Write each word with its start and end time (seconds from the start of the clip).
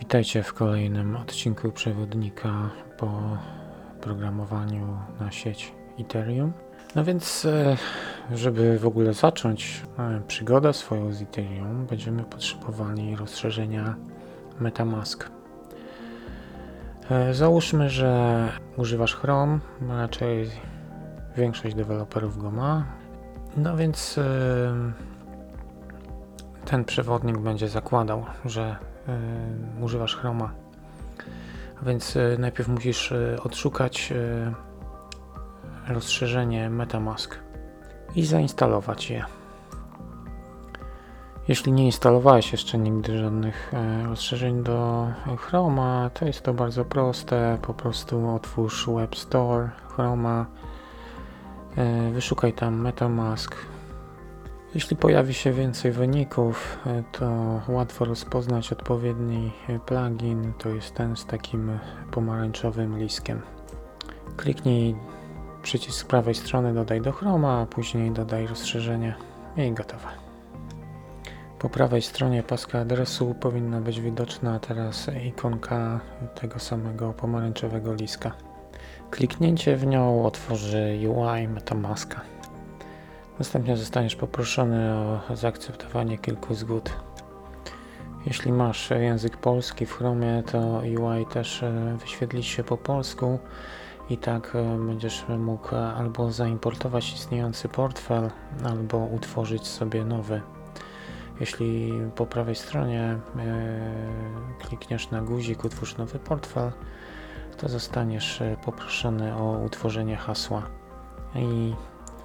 Witajcie 0.00 0.42
w 0.42 0.54
kolejnym 0.54 1.16
odcinku 1.16 1.72
przewodnika 1.72 2.70
po 2.96 3.38
programowaniu 4.00 4.98
na 5.20 5.30
sieć 5.30 5.72
Ethereum. 5.98 6.52
No 6.94 7.04
więc, 7.04 7.44
e, 7.44 7.76
żeby 8.32 8.78
w 8.78 8.86
ogóle 8.86 9.12
zacząć 9.12 9.82
e, 9.98 10.20
przygodę 10.26 10.72
swoją 10.72 11.12
z 11.12 11.22
Ethereum, 11.22 11.86
będziemy 11.86 12.22
potrzebowali 12.22 13.16
rozszerzenia 13.16 13.96
MetaMask. 14.60 15.30
E, 17.10 17.34
Załóżmy, 17.34 17.90
że 17.90 18.48
używasz 18.76 19.14
Chrome, 19.14 19.58
raczej 19.88 20.50
większość 21.36 21.74
deweloperów 21.74 22.38
go 22.38 22.50
ma. 22.50 22.84
No 23.56 23.76
więc 23.76 24.20
ten 26.64 26.84
przewodnik 26.84 27.38
będzie 27.38 27.68
zakładał, 27.68 28.24
że 28.44 28.89
używasz 29.80 30.16
Chroma. 30.16 30.52
A 31.82 31.84
więc 31.84 32.16
y, 32.16 32.36
najpierw 32.38 32.68
musisz 32.68 33.12
y, 33.12 33.36
odszukać 33.44 34.12
y, 34.12 34.52
rozszerzenie 35.92 36.70
MetaMask 36.70 37.38
i 38.14 38.26
zainstalować 38.26 39.10
je. 39.10 39.24
Jeśli 41.48 41.72
nie 41.72 41.86
instalowałeś 41.86 42.52
jeszcze 42.52 42.78
nigdy 42.78 43.18
żadnych 43.18 43.74
e, 43.74 44.04
rozszerzeń 44.06 44.62
do 44.62 45.06
Chroma, 45.38 46.10
to 46.14 46.26
jest 46.26 46.42
to 46.42 46.54
bardzo 46.54 46.84
proste. 46.84 47.58
Po 47.62 47.74
prostu 47.74 48.28
otwórz 48.34 48.88
Web 48.88 49.16
Store 49.16 49.70
Chroma, 49.88 50.46
e, 51.76 52.10
wyszukaj 52.10 52.52
tam 52.52 52.80
MetaMask, 52.80 53.56
jeśli 54.74 54.96
pojawi 54.96 55.34
się 55.34 55.52
więcej 55.52 55.92
wyników, 55.92 56.78
e, 56.86 57.02
to 57.12 57.60
łatwo 57.68 58.04
rozpoznać 58.04 58.72
odpowiedni 58.72 59.52
e, 59.68 59.78
plugin. 59.78 60.52
To 60.58 60.68
jest 60.68 60.94
ten 60.94 61.16
z 61.16 61.26
takim 61.26 61.78
pomarańczowym 62.10 62.98
liskiem. 62.98 63.42
Kliknij 64.36 64.96
przycisk 65.62 65.98
z 65.98 66.04
prawej 66.04 66.34
strony 66.34 66.74
dodaj 66.74 67.00
do 67.00 67.12
Chroma, 67.12 67.60
a 67.60 67.66
później 67.66 68.10
dodaj 68.10 68.46
rozszerzenie 68.46 69.14
i 69.56 69.72
gotowe. 69.72 70.08
Po 71.58 71.68
prawej 71.68 72.02
stronie 72.02 72.42
paska 72.42 72.78
adresu 72.78 73.34
powinna 73.40 73.80
być 73.80 74.00
widoczna 74.00 74.58
teraz 74.58 75.10
ikonka 75.26 76.00
tego 76.34 76.58
samego 76.58 77.12
pomarańczowego 77.12 77.94
liska. 77.94 78.32
Kliknięcie 79.10 79.76
w 79.76 79.86
nią 79.86 80.24
otworzy 80.24 80.98
UI 81.08 81.48
MetaMaska. 81.48 82.20
Następnie 83.40 83.76
zostaniesz 83.76 84.16
poproszony 84.16 84.94
o 84.94 85.36
zaakceptowanie 85.36 86.18
kilku 86.18 86.54
zgód. 86.54 86.90
Jeśli 88.26 88.52
masz 88.52 88.90
język 88.90 89.36
polski 89.36 89.86
w 89.86 89.92
Chromie, 89.92 90.42
to 90.52 90.58
UI 91.00 91.26
też 91.26 91.62
e, 91.62 91.96
wyświetli 92.00 92.42
się 92.42 92.64
po 92.64 92.76
polsku 92.76 93.38
i 94.10 94.18
tak 94.18 94.56
e, 94.56 94.78
będziesz 94.86 95.24
mógł 95.38 95.76
albo 95.76 96.32
zaimportować 96.32 97.12
istniejący 97.12 97.68
portfel, 97.68 98.30
albo 98.64 98.98
utworzyć 98.98 99.66
sobie 99.66 100.04
nowy. 100.04 100.42
Jeśli 101.40 101.92
po 102.16 102.26
prawej 102.26 102.54
stronie 102.54 103.02
e, 103.02 103.18
klikniesz 104.58 105.10
na 105.10 105.22
guzik 105.22 105.64
utwórz 105.64 105.96
nowy 105.96 106.18
portfel, 106.18 106.72
to 107.56 107.68
zostaniesz 107.68 108.42
poproszony 108.64 109.36
o 109.36 109.58
utworzenie 109.58 110.16
hasła. 110.16 110.62
I 111.34 111.74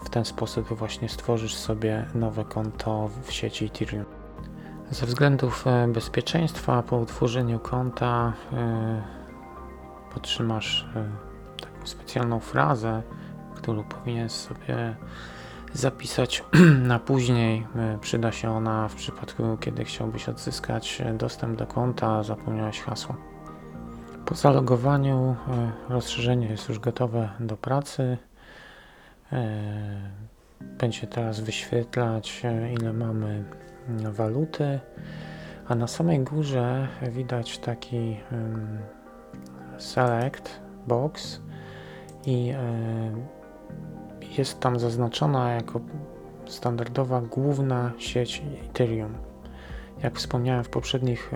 w 0.06 0.10
ten 0.10 0.26
sposób 0.26 0.68
właśnie 0.68 1.10
stworzysz 1.10 1.56
sobie 1.56 2.06
nowe 2.16 2.46
konto 2.46 3.10
w 3.24 3.32
sieci 3.32 3.66
Ethereum. 3.66 4.06
Ze 4.92 5.06
względów 5.06 5.68
e, 5.68 5.88
bezpieczeństwa 5.88 6.84
po 6.84 6.98
utworzeniu 6.98 7.60
konta 7.60 8.34
e, 8.54 9.02
potrzymasz 10.14 10.88
e, 10.96 11.10
taką 11.62 11.88
specjalną 11.88 12.40
frazę, 12.40 13.02
którą 13.56 13.84
powinien 13.84 14.30
sobie 14.30 14.96
zapisać 15.74 16.44
na 16.92 17.00
później. 17.00 17.68
Przyda 18.02 18.32
się 18.32 18.52
ona 18.52 18.88
w 18.88 18.96
przypadku, 18.96 19.58
kiedy 19.60 19.86
chciałbyś 19.86 20.30
odzyskać 20.30 21.02
dostęp 21.14 21.60
do 21.60 21.68
konta, 21.68 22.24
zapomniałeś 22.24 22.82
hasła. 22.82 23.16
Po 24.26 24.36
zalogowaniu 24.36 25.36
rozszerzenie 25.90 26.48
jest 26.48 26.70
już 26.70 26.80
gotowe 26.80 27.30
do 27.40 27.58
pracy. 27.58 28.18
E, 29.36 30.12
będzie 30.80 31.08
teraz 31.08 31.40
wyświetlać, 31.40 32.42
e, 32.44 32.74
ile 32.74 32.94
mamy 32.94 33.44
waluty, 34.12 34.80
a 35.68 35.76
na 35.76 35.88
samej 35.88 36.20
górze 36.20 36.88
widać 37.12 37.58
taki 37.58 38.18
select 39.78 40.60
box 40.88 41.42
i 42.26 42.50
e, 42.50 43.12
jest 44.38 44.60
tam 44.60 44.80
zaznaczona 44.80 45.54
jako 45.54 45.82
standardowa 46.46 47.22
główna 47.22 47.92
sieć 47.98 48.44
Ethereum. 48.66 49.18
Jak 50.04 50.16
wspomniałem 50.16 50.64
w, 50.64 50.70
poprzednich, 50.70 51.32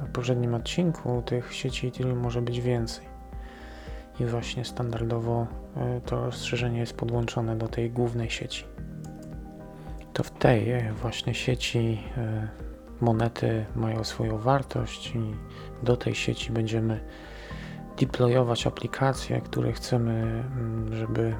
w 0.00 0.12
poprzednim 0.12 0.54
odcinku, 0.54 1.22
tych 1.22 1.54
sieci 1.54 1.86
Ethereum 1.86 2.18
może 2.18 2.42
być 2.42 2.60
więcej 2.60 3.17
i 4.20 4.24
właśnie 4.26 4.64
standardowo 4.64 5.46
e, 5.76 6.00
to 6.00 6.24
rozszerzenie 6.24 6.78
jest 6.78 6.96
podłączone 6.96 7.56
do 7.56 7.68
tej 7.68 7.90
głównej 7.90 8.30
sieci. 8.30 8.64
To 10.12 10.22
w 10.22 10.30
tej 10.30 10.70
e, 10.70 10.92
właśnie 10.92 11.34
sieci 11.34 12.02
e, 12.16 12.48
monety 13.00 13.66
mają 13.76 14.04
swoją 14.04 14.38
wartość 14.38 15.12
i 15.14 15.34
do 15.82 15.96
tej 15.96 16.14
sieci 16.14 16.52
będziemy 16.52 17.00
deployować 18.00 18.66
aplikacje, 18.66 19.40
które 19.40 19.72
chcemy, 19.72 20.44
mm, 20.56 20.96
żeby 20.96 21.34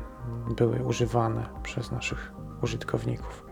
były 0.56 0.84
używane 0.84 1.47
przez 1.62 1.93
naszych 1.93 2.33
użytkowników. 2.62 3.47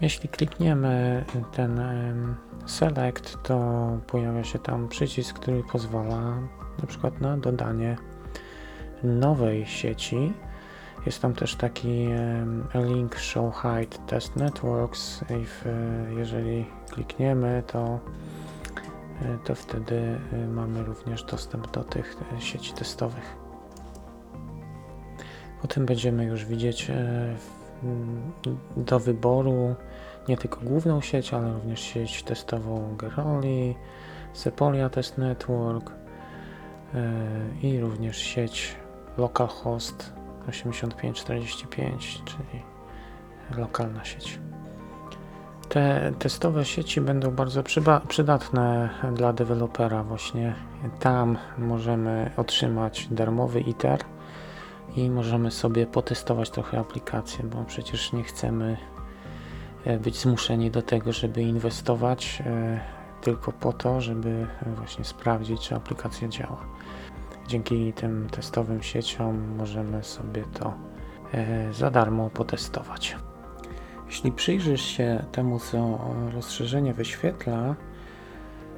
Jeśli 0.00 0.28
klikniemy 0.28 1.24
ten 1.52 1.80
select, 2.66 3.42
to 3.42 3.88
pojawia 4.06 4.44
się 4.44 4.58
tam 4.58 4.88
przycisk, 4.88 5.38
który 5.38 5.62
pozwala 5.72 6.20
na 6.82 6.86
przykład 6.86 7.20
na 7.20 7.36
dodanie 7.36 7.96
nowej 9.02 9.66
sieci. 9.66 10.32
Jest 11.06 11.22
tam 11.22 11.34
też 11.34 11.54
taki 11.54 12.08
link 12.74 13.16
Show 13.16 13.54
Hide 13.62 13.98
Test 14.06 14.36
Networks 14.36 15.22
i 15.22 15.44
w, 15.44 15.64
jeżeli 16.18 16.66
klikniemy, 16.90 17.62
to, 17.66 18.00
e, 19.22 19.38
to 19.44 19.54
wtedy 19.54 20.18
e, 20.32 20.46
mamy 20.46 20.84
również 20.84 21.24
dostęp 21.24 21.70
do 21.70 21.84
tych 21.84 22.16
e, 22.36 22.40
sieci 22.40 22.72
testowych. 22.72 23.36
Potem 25.62 25.86
będziemy 25.86 26.24
już 26.24 26.44
widzieć 26.44 26.90
do 28.76 29.00
wyboru 29.00 29.74
nie 30.28 30.36
tylko 30.36 30.60
główną 30.60 31.00
sieć, 31.00 31.34
ale 31.34 31.52
również 31.52 31.80
sieć 31.80 32.22
testową 32.22 32.96
Geroli, 32.96 33.74
Sepolia 34.32 34.88
Test 34.88 35.18
Network 35.18 35.92
i 37.62 37.80
również 37.80 38.16
sieć 38.16 38.76
localhost 39.18 40.12
8545, 40.48 42.22
czyli 42.24 42.62
lokalna 43.58 44.04
sieć. 44.04 44.38
Te 45.68 46.12
testowe 46.18 46.64
sieci 46.64 47.00
będą 47.00 47.30
bardzo 47.30 47.62
przydatne 48.08 48.90
dla 49.14 49.32
dewelopera. 49.32 50.02
Właśnie 50.02 50.54
tam 51.00 51.38
możemy 51.58 52.30
otrzymać 52.36 53.08
darmowy 53.10 53.60
ITER 53.60 54.00
i 54.96 55.10
możemy 55.10 55.50
sobie 55.50 55.86
potestować 55.86 56.50
trochę 56.50 56.78
aplikację, 56.78 57.44
bo 57.44 57.64
przecież 57.64 58.12
nie 58.12 58.22
chcemy 58.22 58.76
e, 59.84 59.98
być 59.98 60.16
zmuszeni 60.18 60.70
do 60.70 60.82
tego, 60.82 61.12
żeby 61.12 61.42
inwestować 61.42 62.42
e, 62.46 62.80
tylko 63.20 63.52
po 63.52 63.72
to, 63.72 64.00
żeby 64.00 64.46
właśnie 64.76 65.04
sprawdzić, 65.04 65.60
czy 65.60 65.74
aplikacja 65.74 66.28
działa. 66.28 66.60
Dzięki 67.48 67.92
tym 67.92 68.28
testowym 68.30 68.82
sieciom 68.82 69.56
możemy 69.56 70.04
sobie 70.04 70.44
to 70.54 70.74
e, 71.34 71.72
za 71.72 71.90
darmo 71.90 72.30
potestować. 72.30 73.16
Jeśli 74.06 74.32
przyjrzysz 74.32 74.82
się 74.82 75.24
temu, 75.32 75.58
co 75.58 75.98
rozszerzenie 76.34 76.94
wyświetla, 76.94 77.74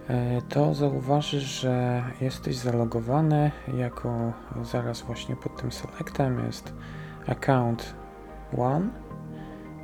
e, 0.09 0.43
to 0.49 0.75
zauważysz, 0.75 1.61
że 1.61 2.03
jesteś 2.21 2.57
zalogowany 2.57 3.51
jako 3.79 4.33
zaraz 4.63 5.03
właśnie 5.03 5.37
pod 5.37 5.61
tym 5.61 5.73
selectem 5.73 6.47
jest 6.47 6.75
account 7.27 7.95
one 8.59 8.89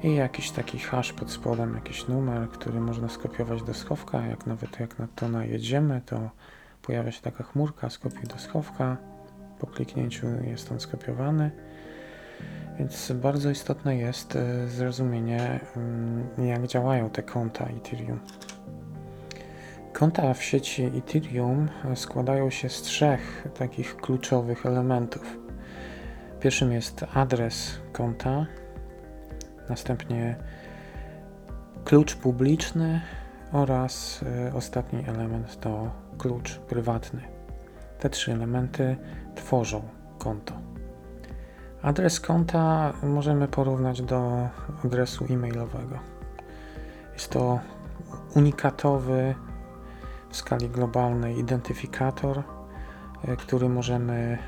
i 0.03 0.15
jakiś 0.15 0.51
taki 0.51 0.79
hash 0.79 1.13
pod 1.13 1.31
spodem, 1.31 1.75
jakiś 1.75 2.09
numer, 2.09 2.49
który 2.49 2.81
można 2.81 3.09
skopiować 3.09 3.63
do 3.63 3.75
schowka. 3.75 4.27
Jak 4.27 4.47
nawet 4.47 4.81
jak 4.81 4.99
na 4.99 5.09
to 5.17 5.29
najedziemy, 5.29 6.01
to 6.07 6.31
pojawia 6.87 7.13
się 7.13 7.23
taka 7.23 7.45
chmurka, 7.45 7.91
skopiuj 7.91 8.25
do 8.25 8.39
schowka. 8.39 8.97
Po 9.59 9.67
kliknięciu 9.67 10.27
jest 10.45 10.73
on 10.73 10.81
skopiowany. 10.81 11.51
Więc 12.79 13.13
bardzo 13.13 13.51
istotne 13.51 13.97
jest 13.97 14.37
e, 14.37 14.69
zrozumienie, 14.69 15.61
mm, 15.77 16.49
jak 16.49 16.67
działają 16.67 17.11
te 17.11 17.23
konta 17.23 17.65
Ethereum. 17.65 18.21
Konta 19.93 20.35
w 20.35 20.43
sieci 20.43 20.85
Ethereum 20.85 21.69
składają 21.95 22.51
się 22.51 22.69
z 22.69 22.83
trzech 22.83 23.49
takich 23.59 23.97
kluczowych 23.97 24.67
elementów. 24.67 25.39
Pierwszym 26.41 26.73
jest 26.73 27.05
adres 27.15 27.79
konta, 27.93 28.47
następnie 29.69 30.37
klucz 31.85 32.17
publiczny 32.17 33.01
oraz 33.53 34.23
y, 34.49 34.55
ostatni 34.55 35.09
element 35.09 35.61
to 35.61 36.04
klucz 36.19 36.59
prywatny. 36.59 37.21
Te 37.99 38.11
trzy 38.11 38.33
elementy 38.33 38.97
tworzą 39.35 39.83
konto. 40.19 40.55
Adres 41.83 42.21
konta 42.21 42.93
możemy 43.03 43.49
porównać 43.49 44.03
do 44.03 44.49
adresu 44.85 45.25
e-mailowego. 45.31 45.99
Jest 47.13 47.31
to 47.31 47.61
unikatowy 48.35 49.35
w 50.31 50.37
skali 50.37 50.69
globalnej 50.69 51.39
identyfikator, 51.39 52.39
y, 52.39 53.37
który 53.37 53.69
możemy 53.69 54.39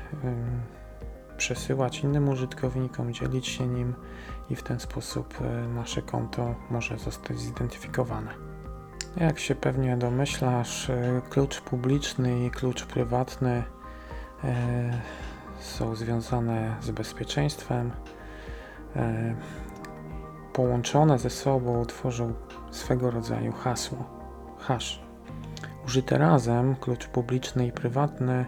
przesyłać 1.37 1.99
innym 1.99 2.29
użytkownikom, 2.29 3.13
dzielić 3.13 3.47
się 3.47 3.67
nim 3.67 3.93
i 4.49 4.55
w 4.55 4.63
ten 4.63 4.79
sposób 4.79 5.41
y, 5.41 5.67
nasze 5.67 6.01
konto 6.01 6.55
może 6.69 6.97
zostać 6.97 7.39
zidentyfikowane. 7.39 8.56
Jak 9.17 9.39
się 9.39 9.55
pewnie 9.55 9.97
domyślasz, 9.97 10.89
y, 10.89 11.21
klucz 11.29 11.61
publiczny 11.61 12.45
i 12.45 12.51
klucz 12.51 12.85
prywatny 12.85 13.63
są 15.59 15.95
związane 15.95 16.75
z 16.81 16.91
bezpieczeństwem. 16.91 17.91
Połączone 20.53 21.19
ze 21.19 21.29
sobą 21.29 21.85
tworzą 21.85 22.33
swego 22.71 23.11
rodzaju 23.11 23.51
hasło, 23.51 23.97
hash. 24.59 24.99
Użyte 25.85 26.17
razem, 26.17 26.75
klucz 26.75 27.07
publiczny 27.07 27.67
i 27.67 27.71
prywatny, 27.71 28.45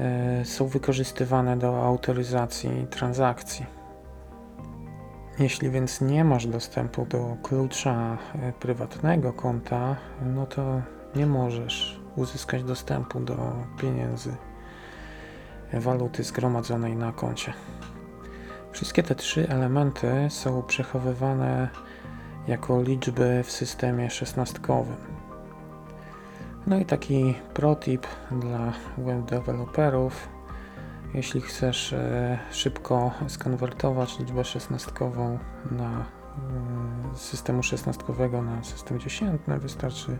e, 0.00 0.44
są 0.44 0.66
wykorzystywane 0.66 1.56
do 1.56 1.86
autoryzacji 1.86 2.86
transakcji. 2.90 3.66
Jeśli 5.38 5.70
więc 5.70 6.00
nie 6.00 6.24
masz 6.24 6.46
dostępu 6.46 7.06
do 7.06 7.36
klucza 7.42 8.18
e, 8.34 8.52
prywatnego 8.52 9.32
konta, 9.32 9.96
no 10.22 10.46
to 10.46 10.82
nie 11.16 11.26
możesz 11.26 12.00
uzyskać 12.16 12.64
dostępu 12.64 13.20
do 13.20 13.36
pieniędzy, 13.80 14.36
e, 15.70 15.80
waluty 15.80 16.24
zgromadzonej 16.24 16.96
na 16.96 17.12
koncie. 17.12 17.52
Wszystkie 18.72 19.02
te 19.02 19.14
trzy 19.14 19.48
elementy 19.48 20.26
są 20.30 20.62
przechowywane 20.62 21.68
jako 22.48 22.82
liczby 22.82 23.42
w 23.44 23.50
systemie 23.50 24.10
szesnastkowym. 24.10 24.96
No 26.66 26.78
i 26.78 26.84
taki 26.84 27.34
protip 27.54 28.06
dla 28.30 28.72
web 28.98 29.24
deweloperów. 29.24 30.28
Jeśli 31.14 31.40
chcesz 31.40 31.92
e, 31.92 32.38
szybko 32.50 33.10
skonwertować 33.28 34.18
liczbę 34.18 34.44
szesnastkową 34.44 35.38
na 35.70 36.00
e, 36.00 37.16
systemu 37.16 37.62
szesnastkowego 37.62 38.42
na 38.42 38.64
system 38.64 39.00
dziesiętny, 39.00 39.58
wystarczy 39.58 40.18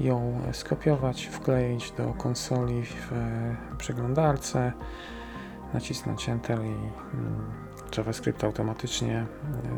ją 0.00 0.40
skopiować, 0.52 1.26
wkleić 1.26 1.90
do 1.90 2.14
konsoli 2.14 2.84
w 2.84 3.12
e, 3.12 3.56
przeglądarce, 3.78 4.72
nacisnąć 5.74 6.28
Enter 6.28 6.58
i 6.58 6.68
mm, 6.68 7.52
JavaScript 7.96 8.44
automatycznie 8.44 9.26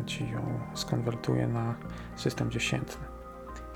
Ci 0.07 0.31
ją 0.31 0.61
skonwertuje 0.75 1.47
na 1.47 1.75
system 2.17 2.51
dziesiętny. 2.51 3.20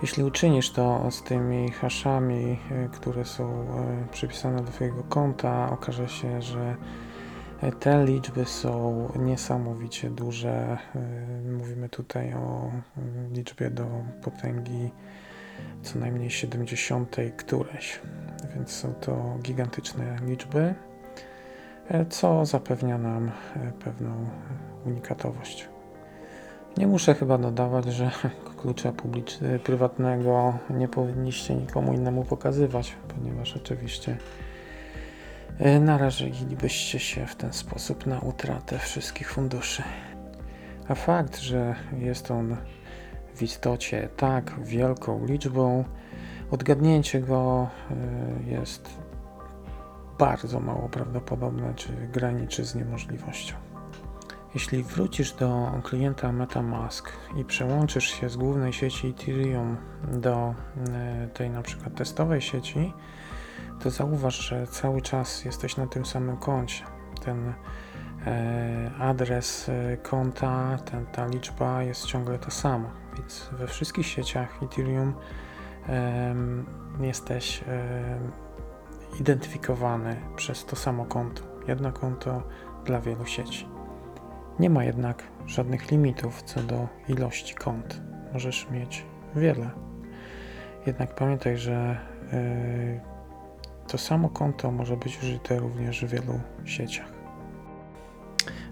Jeśli 0.02 0.24
uczynisz 0.24 0.70
to 0.70 1.10
z 1.10 1.22
tymi 1.22 1.70
haszami, 1.70 2.58
e, 2.70 2.88
które 2.88 3.24
są 3.24 3.44
e, 3.44 4.06
przypisane 4.12 4.62
do 4.62 4.72
Twojego 4.72 5.02
konta, 5.02 5.70
okaże 5.70 6.08
się, 6.08 6.42
że 6.42 6.76
e, 7.60 7.72
te 7.72 8.04
liczby 8.04 8.44
są 8.44 9.08
niesamowicie 9.18 10.10
duże. 10.10 10.78
Mówimy 11.58 11.88
tutaj 11.88 12.34
o 12.34 12.70
liczbie 13.32 13.70
do 13.70 13.86
potęgi 14.22 14.90
co 15.82 15.98
najmniej 15.98 16.30
70 16.30 17.16
któreś, 17.36 18.00
więc 18.54 18.70
są 18.70 18.94
to 18.94 19.38
gigantyczne 19.42 20.16
liczby, 20.26 20.74
co 22.10 22.46
zapewnia 22.46 22.98
nam 22.98 23.30
pewną 23.84 24.30
unikatowość. 24.86 25.73
Nie 26.78 26.86
muszę 26.86 27.14
chyba 27.14 27.38
dodawać, 27.38 27.84
że 27.84 28.10
klucza 28.60 28.92
publicznego, 28.92 29.64
prywatnego 29.64 30.58
nie 30.70 30.88
powinniście 30.88 31.54
nikomu 31.54 31.92
innemu 31.92 32.24
pokazywać, 32.24 32.96
ponieważ 33.08 33.56
oczywiście 33.56 34.16
e, 35.58 35.80
narażylibyście 35.80 36.98
się 36.98 37.26
w 37.26 37.36
ten 37.36 37.52
sposób 37.52 38.06
na 38.06 38.20
utratę 38.20 38.78
wszystkich 38.78 39.32
funduszy. 39.32 39.82
A 40.88 40.94
fakt, 40.94 41.38
że 41.38 41.74
jest 41.98 42.30
on 42.30 42.56
w 43.34 43.42
istocie 43.42 44.08
tak 44.16 44.64
wielką 44.64 45.26
liczbą, 45.26 45.84
odgadnięcie 46.50 47.20
go 47.20 47.68
e, 47.90 48.50
jest 48.50 48.90
bardzo 50.18 50.60
mało 50.60 50.88
prawdopodobne, 50.88 51.74
czy 51.74 51.88
graniczy 52.12 52.64
z 52.64 52.74
niemożliwością. 52.74 53.73
Jeśli 54.54 54.82
wrócisz 54.82 55.32
do 55.32 55.72
klienta 55.82 56.32
MetaMask 56.32 57.12
i 57.36 57.44
przełączysz 57.44 58.04
się 58.04 58.28
z 58.28 58.36
głównej 58.36 58.72
sieci 58.72 59.08
Ethereum 59.08 59.76
do 60.12 60.54
e, 60.92 61.28
tej 61.34 61.50
na 61.50 61.62
przykład 61.62 61.94
testowej 61.94 62.40
sieci, 62.40 62.92
to 63.80 63.90
zauważ, 63.90 64.48
że 64.48 64.66
cały 64.66 65.02
czas 65.02 65.44
jesteś 65.44 65.76
na 65.76 65.86
tym 65.86 66.06
samym 66.06 66.36
koncie. 66.36 66.84
Ten 67.24 67.54
e, 68.26 68.90
adres 68.98 69.68
e, 69.68 69.96
konta, 69.96 70.78
ten, 70.84 71.06
ta 71.06 71.26
liczba 71.26 71.82
jest 71.82 72.06
ciągle 72.06 72.38
ta 72.38 72.50
sama, 72.50 72.90
więc 73.16 73.50
we 73.52 73.66
wszystkich 73.66 74.06
sieciach 74.06 74.62
Ethereum 74.62 75.14
jesteś 77.00 77.64
identyfikowany 79.20 80.16
przez 80.36 80.64
to 80.64 80.76
samo 80.76 81.04
konto. 81.04 81.42
Jedno 81.68 81.92
konto 81.92 82.42
dla 82.84 83.00
wielu 83.00 83.26
sieci. 83.26 83.73
Nie 84.58 84.70
ma 84.70 84.84
jednak 84.84 85.22
żadnych 85.46 85.90
limitów 85.90 86.42
co 86.42 86.60
do 86.60 86.88
ilości 87.08 87.54
kont. 87.54 88.00
Możesz 88.32 88.70
mieć 88.70 89.04
wiele. 89.36 89.70
Jednak 90.86 91.14
pamiętaj, 91.14 91.58
że 91.58 91.96
yy, 92.32 93.00
to 93.88 93.98
samo 93.98 94.28
konto 94.28 94.70
może 94.70 94.96
być 94.96 95.18
użyte 95.18 95.58
również 95.58 96.04
w 96.04 96.08
wielu 96.08 96.40
sieciach. 96.64 97.14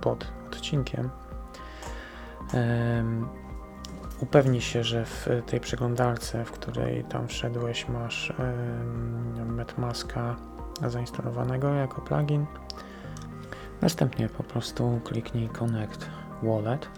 pod 0.00 0.32
odcinkiem. 0.46 1.10
Upewnij 4.20 4.60
się, 4.60 4.84
że 4.84 5.04
w 5.04 5.28
tej 5.46 5.60
przeglądarce, 5.60 6.44
w 6.44 6.52
której 6.52 7.04
tam 7.04 7.28
wszedłeś, 7.28 7.88
masz 7.88 8.32
MetaMaska 9.46 10.36
zainstalowanego 10.86 11.74
jako 11.74 12.00
plugin. 12.00 12.46
Następnie 13.80 14.28
po 14.28 14.42
prostu 14.42 15.00
kliknij 15.04 15.48
Connect 15.48 16.10
Wallet 16.42 16.88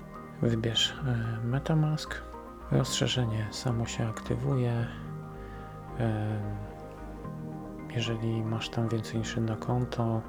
Wybierz 0.42 0.94
e, 1.06 1.46
MetaMask. 1.46 2.22
Rozszerzenie 2.70 3.46
samo 3.50 3.86
się 3.86 4.08
aktywuje. 4.08 4.86
E, 6.00 6.40
jeżeli 7.94 8.44
masz 8.44 8.68
tam 8.68 8.88
więcej 8.88 9.18
niż 9.18 9.36
jedno 9.36 9.56
konto, 9.56 10.22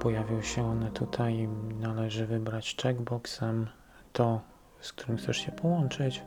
pojawią 0.00 0.42
się 0.42 0.66
one 0.66 0.90
tutaj. 0.90 1.48
Należy 1.80 2.26
wybrać 2.26 2.76
checkboxem 2.82 3.66
to, 4.12 4.40
z 4.80 4.92
którym 4.92 5.16
chcesz 5.16 5.36
się 5.36 5.52
połączyć, 5.52 6.22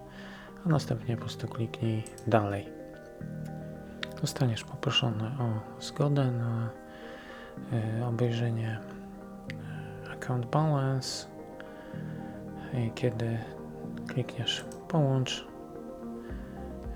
a 0.65 0.69
następnie 0.69 1.15
po 1.15 1.22
prostu 1.22 1.48
kliknij 1.48 2.03
dalej. 2.27 2.69
Zostaniesz 4.22 4.63
poproszony 4.63 5.25
o 5.25 5.81
zgodę 5.81 6.31
na 6.31 6.69
e, 7.74 8.07
obejrzenie 8.07 8.79
account 10.13 10.46
balance 10.46 11.37
kiedy 12.95 13.38
klikniesz 14.07 14.65
połącz, 14.88 15.47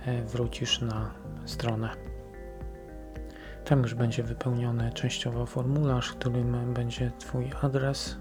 e, 0.06 0.22
wrócisz 0.22 0.82
na 0.82 1.12
stronę. 1.46 1.90
Tam 3.66 3.82
już 3.82 3.94
będzie 3.94 4.24
wypełniony 4.24 4.92
częściowo 4.94 5.46
formularz, 5.46 6.10
w 6.10 6.16
którym 6.16 6.74
będzie 6.74 7.12
Twój 7.20 7.52
adres 7.62 8.18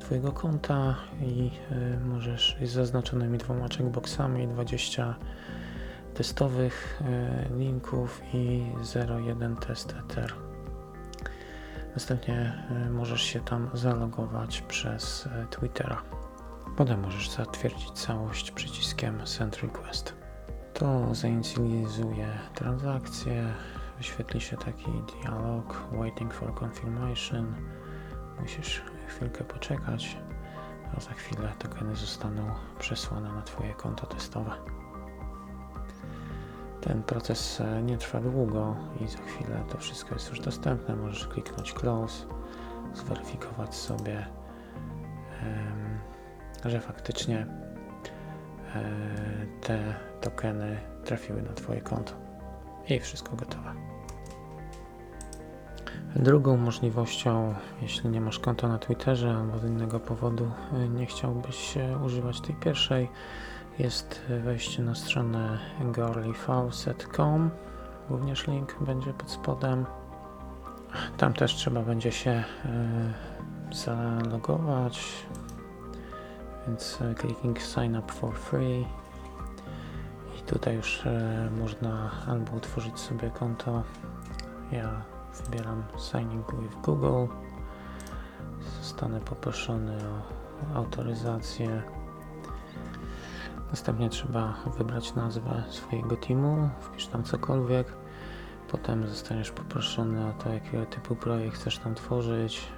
Twojego 0.00 0.32
konta 0.32 0.94
i 1.22 1.50
y, 1.72 2.00
możesz 2.00 2.56
z 2.62 2.70
zaznaczonymi 2.70 3.38
dwoma 3.38 3.68
checkboxami 3.68 4.48
20 4.48 5.14
testowych 6.14 7.02
linków 7.58 8.22
i 8.34 8.66
01 9.28 9.56
test 9.56 9.94
ether. 10.04 10.32
Następnie 11.94 12.52
możesz 12.90 13.22
się 13.22 13.40
tam 13.40 13.70
zalogować 13.74 14.60
przez 14.60 15.28
Twittera. 15.50 16.15
Potem 16.76 17.00
możesz 17.00 17.30
zatwierdzić 17.30 17.90
całość 17.90 18.50
przyciskiem 18.50 19.26
Send 19.26 19.56
Request. 19.56 20.14
To 20.74 21.14
zainicjalizuje 21.14 22.28
transakcję, 22.54 23.54
wyświetli 23.98 24.40
się 24.40 24.56
taki 24.56 24.90
dialog 25.12 25.86
Waiting 25.92 26.34
for 26.34 26.54
Confirmation. 26.64 27.54
Musisz 28.40 28.82
chwilkę 29.06 29.44
poczekać, 29.44 30.18
a 30.96 31.00
za 31.00 31.10
chwilę 31.10 31.52
tokeny 31.58 31.96
zostaną 31.96 32.54
przesłane 32.78 33.32
na 33.32 33.42
Twoje 33.42 33.74
konto 33.74 34.06
testowe. 34.06 34.52
Ten 36.80 37.02
proces 37.02 37.60
e, 37.60 37.82
nie 37.82 37.98
trwa 37.98 38.20
długo 38.20 38.76
i 39.00 39.08
za 39.08 39.18
chwilę 39.18 39.64
to 39.68 39.78
wszystko 39.78 40.14
jest 40.14 40.28
już 40.30 40.40
dostępne. 40.40 40.96
Możesz 40.96 41.28
kliknąć 41.28 41.72
Close, 41.72 42.26
zweryfikować 42.94 43.74
sobie, 43.74 44.26
em, 45.42 45.85
że 46.68 46.80
faktycznie 46.80 47.46
e, 48.74 48.82
te 49.60 49.94
tokeny 50.20 50.76
trafiły 51.04 51.42
na 51.42 51.52
Twoje 51.52 51.80
konto 51.80 52.12
i 52.88 53.00
wszystko 53.00 53.36
gotowe. 53.36 53.72
Drugą 56.16 56.56
możliwością, 56.56 57.54
jeśli 57.82 58.10
nie 58.10 58.20
masz 58.20 58.38
konta 58.38 58.68
na 58.68 58.78
Twitterze 58.78 59.36
albo 59.36 59.58
z 59.58 59.64
innego 59.64 60.00
powodu 60.00 60.50
y, 60.84 60.88
nie 60.88 61.06
chciałbyś 61.06 61.76
y, 61.76 61.98
używać 62.04 62.40
tej 62.40 62.54
pierwszej, 62.54 63.08
jest 63.78 64.20
wejście 64.44 64.82
na 64.82 64.94
stronę 64.94 65.58
girlyfaucet.com. 65.94 67.50
Również 68.10 68.46
link 68.46 68.76
będzie 68.80 69.12
pod 69.12 69.30
spodem. 69.30 69.86
Tam 71.16 71.32
też 71.32 71.54
trzeba 71.54 71.82
będzie 71.82 72.12
się 72.12 72.44
zalogować, 73.72 75.26
więc 76.66 76.98
clicking 77.20 77.62
sign 77.62 77.96
up 77.96 78.12
for 78.12 78.34
free. 78.34 78.86
I 80.38 80.42
tutaj 80.46 80.76
już 80.76 81.02
można 81.60 82.10
albo 82.28 82.52
utworzyć 82.56 82.98
sobie 82.98 83.30
konto. 83.30 83.82
Ja 84.72 85.02
Wybieram 85.44 85.82
Signing 85.98 86.46
with 86.62 86.76
Google. 86.82 87.26
Zostanę 88.82 89.20
poproszony 89.20 89.96
o 90.72 90.76
autoryzację. 90.76 91.82
Następnie 93.70 94.10
trzeba 94.10 94.54
wybrać 94.78 95.14
nazwę 95.14 95.62
swojego 95.70 96.16
teamu, 96.16 96.68
wpisz 96.80 97.06
tam 97.06 97.24
cokolwiek. 97.24 97.86
Potem 98.68 99.08
zostaniesz 99.08 99.50
poproszony 99.50 100.26
o 100.28 100.32
to, 100.32 100.48
jakiego 100.48 100.86
typu 100.86 101.16
projekt 101.16 101.56
chcesz 101.56 101.78
tam 101.78 101.94
tworzyć. 101.94 102.68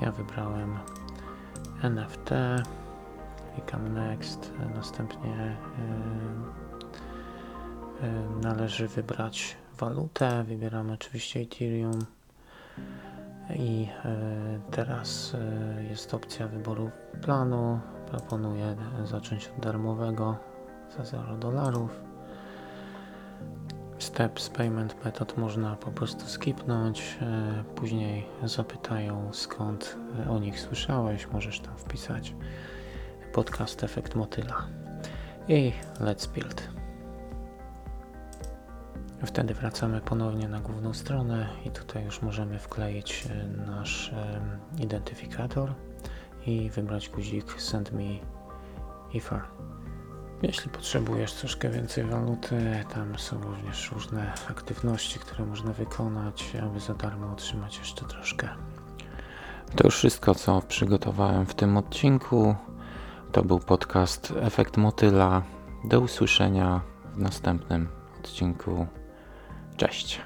Ja 0.00 0.12
wybrałem 0.12 0.78
NFT, 1.82 2.30
klikam 3.54 3.94
Next, 3.94 4.52
następnie 4.74 5.56
należy 8.42 8.88
wybrać 8.88 9.56
walutę, 9.78 10.44
wybieramy 10.44 10.92
oczywiście 10.92 11.40
Ethereum 11.40 11.98
i 13.54 13.88
e, 14.04 14.16
teraz 14.70 15.36
jest 15.90 16.14
opcja 16.14 16.48
wyboru 16.48 16.90
planu. 17.22 17.80
Proponuję 18.10 18.76
zacząć 19.04 19.48
od 19.48 19.64
darmowego 19.64 20.36
za 20.96 21.04
0 21.04 21.36
dolarów. 21.36 22.05
Steps 23.98 24.48
Payment 24.48 25.04
Method 25.04 25.36
można 25.36 25.76
po 25.76 25.90
prostu 25.90 26.26
skipnąć. 26.26 27.18
E, 27.22 27.64
później 27.74 28.26
zapytają 28.44 29.32
skąd 29.32 29.96
o 30.30 30.38
nich 30.38 30.60
słyszałeś. 30.60 31.28
Możesz 31.32 31.60
tam 31.60 31.76
wpisać 31.76 32.34
podcast 33.32 33.84
Efekt 33.84 34.14
Motyla. 34.14 34.66
I 35.48 35.72
let's 36.00 36.28
build. 36.28 36.68
Wtedy 39.26 39.54
wracamy 39.54 40.00
ponownie 40.00 40.48
na 40.48 40.60
główną 40.60 40.94
stronę 40.94 41.48
i 41.64 41.70
tutaj 41.70 42.04
już 42.04 42.22
możemy 42.22 42.58
wkleić 42.58 43.26
e, 43.30 43.46
nasz 43.46 44.14
identyfikator 44.78 45.74
i 46.46 46.70
wybrać 46.70 47.08
guzik 47.08 47.60
Send 47.60 47.92
Me 47.92 48.02
Ether. 49.14 49.40
Jeśli 50.42 50.70
potrzebujesz 50.70 51.32
troszkę 51.32 51.70
więcej 51.70 52.04
waluty, 52.04 52.84
tam 52.94 53.18
są 53.18 53.42
również 53.42 53.92
różne 53.92 54.32
aktywności, 54.50 55.18
które 55.18 55.46
można 55.46 55.72
wykonać, 55.72 56.52
aby 56.62 56.80
za 56.80 56.94
darmo 56.94 57.32
otrzymać 57.32 57.78
jeszcze 57.78 58.04
troszkę. 58.04 58.48
To 59.76 59.84
już 59.84 59.96
wszystko, 59.96 60.34
co 60.34 60.62
przygotowałem 60.62 61.46
w 61.46 61.54
tym 61.54 61.76
odcinku. 61.76 62.54
To 63.32 63.42
był 63.42 63.58
podcast 63.58 64.32
Efekt 64.40 64.76
Motyla. 64.76 65.42
Do 65.84 66.00
usłyszenia 66.00 66.80
w 67.14 67.18
następnym 67.18 67.88
odcinku. 68.18 68.86
Cześć. 69.76 70.20